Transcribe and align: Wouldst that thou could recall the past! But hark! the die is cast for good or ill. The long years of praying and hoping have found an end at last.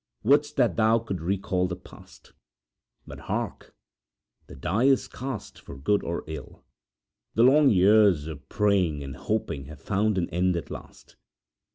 Wouldst 0.23 0.55
that 0.55 0.77
thou 0.77 0.97
could 0.97 1.21
recall 1.21 1.67
the 1.67 1.75
past! 1.75 2.33
But 3.05 3.19
hark! 3.29 3.75
the 4.47 4.55
die 4.55 4.85
is 4.85 5.07
cast 5.07 5.59
for 5.61 5.77
good 5.77 6.03
or 6.03 6.23
ill. 6.25 6.63
The 7.35 7.43
long 7.43 7.69
years 7.69 8.25
of 8.25 8.49
praying 8.49 9.03
and 9.03 9.15
hoping 9.15 9.65
have 9.65 9.79
found 9.79 10.17
an 10.17 10.27
end 10.31 10.55
at 10.57 10.71
last. 10.71 11.17